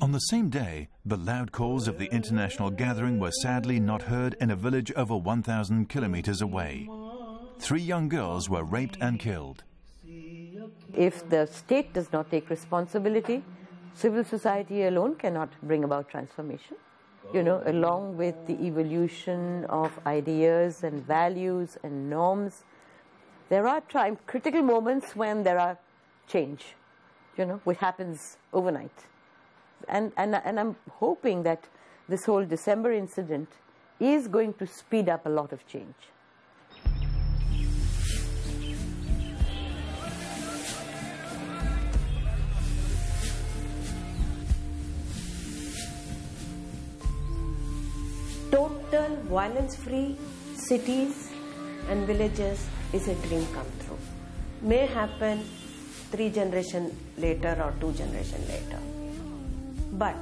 On 0.07 0.13
the 0.13 0.21
same 0.21 0.51
day, 0.51 0.87
the 1.05 1.17
loud 1.17 1.51
calls 1.51 1.89
of 1.89 1.99
the 1.99 2.07
international 2.13 2.71
gathering 2.71 3.19
were 3.19 3.33
sadly 3.43 3.81
not 3.81 4.03
heard 4.03 4.37
in 4.41 4.53
a 4.53 4.55
village 4.55 4.93
over 4.95 5.17
1,000 5.17 5.89
kilometers 5.89 6.41
away. 6.41 6.89
Three 7.59 7.81
young 7.81 8.09
girls 8.09 8.49
were 8.49 8.63
raped 8.63 8.97
and 9.01 9.19
killed. 9.19 9.65
If 10.95 11.29
the 11.29 11.47
state 11.47 11.93
does 11.93 12.13
not 12.13 12.31
take 12.31 12.49
responsibility, 12.51 13.43
civil 13.95 14.23
society 14.23 14.85
alone 14.85 15.17
cannot 15.17 15.49
bring 15.61 15.83
about 15.83 16.09
transformation. 16.09 16.77
You 17.35 17.43
know, 17.43 17.61
along 17.67 18.17
with 18.17 18.37
the 18.47 18.65
evolution 18.65 19.65
of 19.65 19.91
ideas 20.07 20.85
and 20.85 21.05
values 21.05 21.79
and 21.83 22.09
norms, 22.09 22.63
there 23.49 23.67
are 23.67 23.81
time, 23.81 24.19
critical 24.29 24.63
moments 24.63 25.17
when 25.17 25.43
there 25.43 25.59
are 25.59 25.77
change, 26.29 26.77
you 27.37 27.45
know, 27.45 27.61
which 27.65 27.79
happens 27.79 28.37
overnight. 28.53 29.07
And, 29.89 30.13
and, 30.17 30.35
and 30.35 30.59
I'm 30.59 30.77
hoping 30.91 31.43
that 31.45 31.65
this 32.09 32.25
whole 32.25 32.45
December 32.45 32.93
incident 32.93 33.49
is 33.99 34.29
going 34.29 34.55
to 34.55 34.67
speed 34.67 35.09
up 35.09 35.27
a 35.27 35.29
lot 35.29 35.53
of 35.53 35.67
change. 35.67 35.95
Total 48.51 49.17
violence 49.29 49.77
free 49.77 50.17
cities 50.55 51.31
and 51.89 52.07
villages 52.07 52.67
is 52.93 53.09
a 53.09 53.15
dream 53.27 53.47
come 53.55 53.67
true. 53.85 53.99
May 54.63 54.87
happen 54.87 55.45
three 56.11 56.31
generation 56.31 56.97
later 57.19 57.57
or 57.63 57.75
two 57.81 57.93
generation 57.93 58.41
later. 58.49 58.81
But 59.99 60.15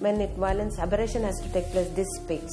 when 0.00 0.20
it 0.20 0.30
violence 0.36 0.78
aberration 0.78 1.22
has 1.24 1.40
to 1.40 1.48
take 1.52 1.66
place, 1.70 1.88
this 1.90 2.08
speaks, 2.16 2.52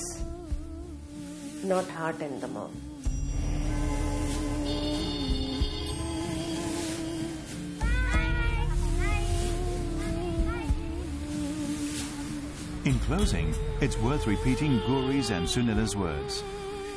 not 1.63 1.87
heart 1.89 2.21
and 2.21 2.39
the 2.39 2.47
mouth. 2.47 2.71
In 12.85 12.97
closing, 12.99 13.53
it's 13.81 13.97
worth 13.97 14.25
repeating 14.25 14.79
Gauri's 14.87 15.29
and 15.29 15.45
Sunila's 15.45 15.95
words. 15.95 16.41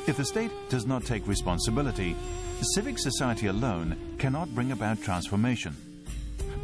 If 0.07 0.15
the 0.17 0.25
state 0.25 0.51
does 0.69 0.85
not 0.85 1.03
take 1.03 1.27
responsibility, 1.27 2.15
civic 2.75 2.97
society 2.97 3.47
alone 3.47 3.97
cannot 4.17 4.55
bring 4.55 4.71
about 4.71 5.01
transformation. 5.01 5.75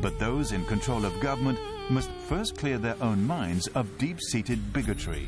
But 0.02 0.18
those 0.18 0.54
in 0.54 0.64
control 0.66 1.04
of 1.04 1.20
government 1.20 1.60
must 1.90 2.10
first 2.28 2.58
clear 2.58 2.78
their 2.78 2.96
own 3.02 3.26
minds 3.26 3.68
of 3.76 3.98
deep-seated 3.98 4.74
bigotry. 4.74 5.28